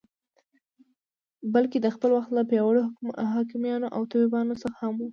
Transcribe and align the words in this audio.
بلکې 1.53 1.77
د 1.81 1.87
خپل 1.95 2.09
وخت 2.13 2.31
له 2.37 2.43
پیاوړو 2.49 2.83
حکیمانو 3.33 3.87
او 3.95 4.01
طبیبانو 4.11 4.55
څخه 4.63 4.77
هم 4.83 4.95
و. 4.99 5.03